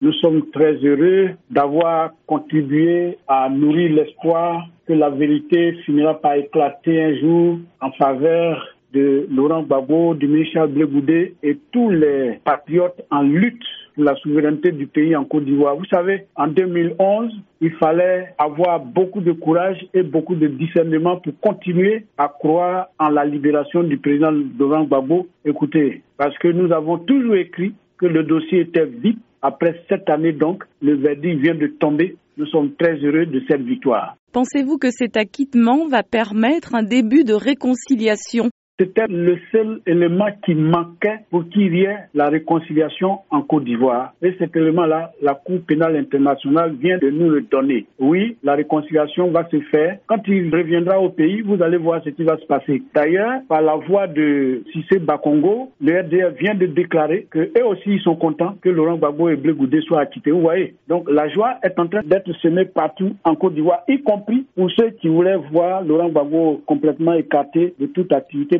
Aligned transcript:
Nous 0.00 0.12
sommes 0.12 0.48
très 0.52 0.74
heureux 0.74 1.30
d'avoir 1.50 2.12
contribué 2.28 3.18
à 3.26 3.48
nourrir 3.48 3.92
l'espoir 3.92 4.64
que 4.86 4.92
la 4.92 5.10
vérité 5.10 5.72
finira 5.84 6.14
par 6.20 6.34
éclater 6.34 7.02
un 7.02 7.16
jour 7.16 7.58
en 7.80 7.90
faveur 7.90 8.64
de 8.92 9.26
Laurent 9.28 9.64
Gbagbo, 9.64 10.14
de 10.14 10.28
Michel 10.28 10.68
Blegoudé 10.68 11.34
et 11.42 11.58
tous 11.72 11.90
les 11.90 12.38
patriotes 12.44 13.04
en 13.10 13.22
lutte 13.22 13.64
pour 13.96 14.04
la 14.04 14.14
souveraineté 14.14 14.70
du 14.70 14.86
pays 14.86 15.16
en 15.16 15.24
Côte 15.24 15.46
d'Ivoire. 15.46 15.74
Vous 15.74 15.84
savez, 15.86 16.26
en 16.36 16.46
2011, 16.46 17.32
il 17.60 17.72
fallait 17.72 18.28
avoir 18.38 18.78
beaucoup 18.78 19.20
de 19.20 19.32
courage 19.32 19.84
et 19.94 20.04
beaucoup 20.04 20.36
de 20.36 20.46
discernement 20.46 21.16
pour 21.16 21.32
continuer 21.40 22.04
à 22.16 22.28
croire 22.28 22.86
en 23.00 23.08
la 23.08 23.24
libération 23.24 23.82
du 23.82 23.98
président 23.98 24.30
Laurent 24.60 24.84
Gbagbo. 24.84 25.26
Écoutez, 25.44 26.02
parce 26.16 26.38
que 26.38 26.46
nous 26.46 26.72
avons 26.72 26.98
toujours 26.98 27.34
écrit 27.34 27.74
que 27.98 28.06
le 28.06 28.22
dossier 28.22 28.60
était 28.60 28.86
vide 28.86 29.18
après 29.42 29.82
sept 29.88 30.08
années 30.10 30.32
donc, 30.32 30.64
le 30.80 30.96
verdict 30.96 31.40
vient 31.40 31.54
de 31.54 31.66
tomber. 31.66 32.16
Nous 32.36 32.46
sommes 32.46 32.74
très 32.76 32.96
heureux 32.96 33.26
de 33.26 33.42
cette 33.48 33.62
victoire. 33.62 34.16
Pensez-vous 34.32 34.78
que 34.78 34.90
cet 34.90 35.16
acquittement 35.16 35.88
va 35.88 36.02
permettre 36.02 36.74
un 36.74 36.82
début 36.82 37.24
de 37.24 37.34
réconciliation? 37.34 38.50
C'était 38.78 39.06
le 39.08 39.36
seul 39.50 39.80
élément 39.86 40.28
qui 40.44 40.54
manquait 40.54 41.20
pour 41.30 41.48
qu'il 41.48 41.74
y 41.74 41.82
ait 41.82 41.96
la 42.14 42.28
réconciliation 42.28 43.18
en 43.30 43.42
Côte 43.42 43.64
d'Ivoire. 43.64 44.12
Et 44.22 44.34
cet 44.38 44.54
élément-là, 44.54 45.12
la 45.20 45.34
Cour 45.34 45.58
pénale 45.66 45.96
internationale 45.96 46.76
vient 46.80 46.98
de 46.98 47.10
nous 47.10 47.28
le 47.28 47.40
donner. 47.40 47.86
Oui, 47.98 48.36
la 48.44 48.54
réconciliation 48.54 49.30
va 49.32 49.48
se 49.50 49.58
faire. 49.72 49.98
Quand 50.06 50.22
il 50.28 50.54
reviendra 50.54 51.00
au 51.00 51.08
pays, 51.08 51.40
vous 51.40 51.60
allez 51.60 51.76
voir 51.76 52.02
ce 52.04 52.10
qui 52.10 52.22
va 52.22 52.36
se 52.38 52.46
passer. 52.46 52.82
D'ailleurs, 52.94 53.40
par 53.48 53.62
la 53.62 53.74
voix 53.74 54.06
de 54.06 54.62
Cissé 54.72 55.00
Bakongo, 55.00 55.72
le 55.80 56.00
RDF 56.00 56.38
vient 56.38 56.54
de 56.54 56.66
déclarer 56.66 57.26
que 57.30 57.50
eux 57.58 57.66
aussi 57.66 57.90
ils 57.90 58.00
sont 58.00 58.16
contents 58.16 58.54
que 58.62 58.68
Laurent 58.68 58.96
Gbagbo 58.96 59.28
et 59.28 59.36
Blé 59.36 59.54
Goudé 59.54 59.80
soient 59.80 60.02
acquittés. 60.02 60.30
Vous 60.30 60.40
voyez 60.40 60.74
Donc 60.86 61.10
la 61.10 61.28
joie 61.28 61.56
est 61.64 61.78
en 61.80 61.88
train 61.88 62.02
d'être 62.04 62.32
semée 62.42 62.64
partout 62.64 63.16
en 63.24 63.34
Côte 63.34 63.54
d'Ivoire, 63.54 63.82
y 63.88 64.02
compris 64.02 64.46
pour 64.54 64.70
ceux 64.70 64.90
qui 64.90 65.08
voulaient 65.08 65.36
voir 65.50 65.82
Laurent 65.82 66.10
Gbagbo 66.10 66.62
complètement 66.64 67.14
écarté 67.14 67.74
de 67.80 67.86
toute 67.86 68.12
activité 68.12 68.58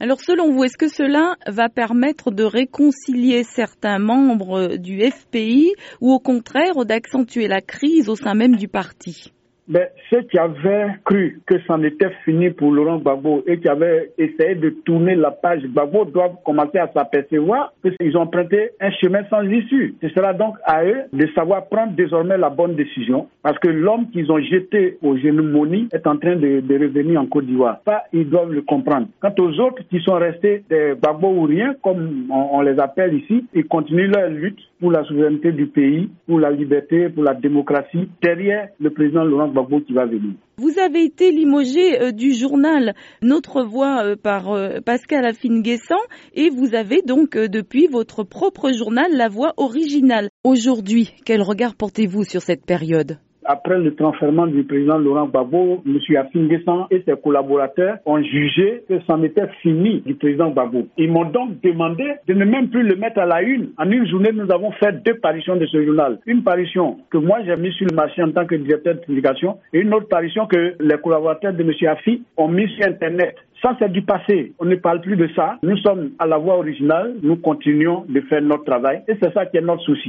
Alors 0.00 0.20
selon 0.20 0.52
vous, 0.52 0.64
est-ce 0.64 0.78
que 0.78 0.88
cela 0.88 1.36
va 1.46 1.68
permettre 1.68 2.30
de 2.30 2.44
réconcilier 2.44 3.44
certains 3.44 3.98
membres 3.98 4.76
du 4.76 5.00
FPI 5.02 5.74
ou 6.00 6.12
au 6.12 6.18
contraire 6.18 6.84
d'accentuer 6.84 7.46
la 7.46 7.60
crise 7.60 8.08
au 8.08 8.16
sein 8.16 8.34
même 8.34 8.56
du 8.56 8.68
parti? 8.68 9.32
Mais 9.68 9.90
ceux 10.10 10.22
qui 10.22 10.38
avaient 10.38 10.86
cru 11.04 11.40
que 11.46 11.54
c'en 11.66 11.82
était 11.82 12.10
fini 12.24 12.50
pour 12.50 12.72
Laurent 12.72 12.98
Gbagbo 12.98 13.42
et 13.46 13.58
qui 13.58 13.68
avaient 13.68 14.12
essayé 14.18 14.54
de 14.54 14.70
tourner 14.84 15.14
la 15.16 15.30
page 15.30 15.62
Gbagbo 15.62 16.04
doivent 16.04 16.36
commencer 16.44 16.78
à 16.78 16.90
s'apercevoir 16.92 17.72
qu'ils 17.82 18.16
ont 18.16 18.22
emprunté 18.22 18.70
un 18.80 18.90
chemin 18.92 19.24
sans 19.28 19.42
issue. 19.42 19.94
Ce 20.02 20.08
sera 20.10 20.32
donc 20.32 20.56
à 20.64 20.84
eux 20.84 21.02
de 21.12 21.26
savoir 21.34 21.66
prendre 21.66 21.92
désormais 21.92 22.38
la 22.38 22.50
bonne 22.50 22.76
décision 22.76 23.28
parce 23.42 23.58
que 23.58 23.68
l'homme 23.68 24.10
qu'ils 24.10 24.30
ont 24.30 24.40
jeté 24.40 24.98
aux 25.02 25.16
génomonies 25.16 25.88
est 25.92 26.06
en 26.06 26.16
train 26.16 26.36
de, 26.36 26.62
revenir 26.76 27.20
en 27.20 27.26
Côte 27.26 27.46
d'Ivoire. 27.46 27.80
Ça, 27.86 28.04
ils 28.12 28.28
doivent 28.28 28.52
le 28.52 28.62
comprendre. 28.62 29.08
Quant 29.20 29.34
aux 29.38 29.60
autres 29.60 29.82
qui 29.90 30.00
sont 30.00 30.14
restés 30.14 30.62
des 30.68 30.94
Gbagbo 30.96 31.28
ou 31.28 31.42
rien, 31.42 31.74
comme 31.82 32.26
on 32.30 32.60
les 32.60 32.78
appelle 32.78 33.14
ici, 33.14 33.44
ils 33.54 33.66
continuent 33.66 34.10
leur 34.10 34.28
lutte 34.28 34.60
pour 34.80 34.90
la 34.90 35.04
souveraineté 35.04 35.52
du 35.52 35.66
pays, 35.66 36.10
pour 36.26 36.38
la 36.38 36.50
liberté, 36.50 37.08
pour 37.08 37.24
la 37.24 37.34
démocratie, 37.34 38.08
derrière 38.22 38.68
le 38.78 38.90
président 38.90 39.24
Laurent 39.24 39.48
Gbagbo 39.48 39.80
qui 39.80 39.92
va 39.92 40.06
venir. 40.06 40.34
Vous 40.58 40.78
avez 40.78 41.04
été 41.04 41.30
limogé 41.32 42.00
euh, 42.00 42.12
du 42.12 42.32
journal 42.32 42.94
Notre 43.22 43.62
Voix 43.62 44.02
euh, 44.04 44.16
par 44.16 44.52
euh, 44.52 44.80
Pascal 44.84 45.26
Affine-Guessant 45.26 46.00
et 46.34 46.48
vous 46.50 46.74
avez 46.74 47.02
donc 47.02 47.36
depuis 47.36 47.86
votre 47.86 48.22
propre 48.22 48.72
journal 48.72 49.06
La 49.12 49.28
Voix 49.28 49.52
originale. 49.56 50.28
Aujourd'hui, 50.44 51.12
quel 51.24 51.42
regard 51.42 51.74
portez-vous 51.74 52.24
sur 52.24 52.40
cette 52.42 52.64
période? 52.64 53.18
Après 53.46 53.78
le 53.78 53.94
transfèrement 53.94 54.46
du 54.46 54.64
président 54.64 54.98
Laurent 54.98 55.26
Gbagbo, 55.26 55.82
M. 55.86 55.98
Affine 56.16 56.48
Guessant 56.48 56.86
et 56.90 57.02
ses 57.06 57.16
collaborateurs 57.22 57.98
ont 58.04 58.22
jugé 58.22 58.82
que 58.88 58.94
c'en 59.06 59.22
était 59.22 59.46
fini 59.62 60.00
du 60.04 60.14
président 60.14 60.50
Gbagbo. 60.50 60.86
Ils 60.96 61.10
m'ont 61.10 61.24
donc 61.30 61.60
demandé 61.62 62.04
de 62.26 62.34
ne 62.34 62.44
même 62.44 62.68
plus 62.68 62.82
le 62.82 62.96
mettre 62.96 63.18
à 63.20 63.26
la 63.26 63.42
une. 63.42 63.70
En 63.78 63.90
une 63.90 64.06
journée, 64.06 64.30
nous 64.32 64.50
avons 64.52 64.72
fait 64.72 65.02
deux 65.04 65.14
parutions 65.14 65.56
de 65.56 65.66
ce 65.66 65.84
journal. 65.84 66.18
Une 66.26 66.42
parution 66.42 66.98
que 67.10 67.18
moi 67.18 67.38
j'ai 67.44 67.56
mis 67.56 67.72
sur 67.72 67.86
le 67.88 67.94
marché 67.94 68.22
en 68.22 68.30
tant 68.30 68.46
que 68.46 68.54
directeur 68.54 68.94
de 68.94 69.00
publication 69.00 69.58
et 69.72 69.80
une 69.80 69.94
autre 69.94 70.08
parution 70.08 70.46
que 70.46 70.74
les 70.80 70.98
collaborateurs 70.98 71.52
de 71.52 71.62
M. 71.62 71.72
Affi 71.88 72.22
ont 72.36 72.48
mis 72.48 72.68
sur 72.76 72.86
Internet. 72.86 73.36
Ça, 73.62 73.74
c'est 73.78 73.90
du 73.90 74.02
passé. 74.02 74.52
On 74.58 74.66
ne 74.66 74.76
parle 74.76 75.00
plus 75.00 75.16
de 75.16 75.28
ça. 75.34 75.56
Nous 75.62 75.76
sommes 75.78 76.10
à 76.18 76.26
la 76.26 76.36
voie 76.36 76.56
originale. 76.58 77.14
Nous 77.22 77.36
continuons 77.36 78.04
de 78.08 78.20
faire 78.22 78.42
notre 78.42 78.64
travail. 78.64 79.02
Et 79.08 79.14
c'est 79.20 79.32
ça 79.32 79.46
qui 79.46 79.56
est 79.56 79.62
notre 79.62 79.82
souci. 79.82 80.02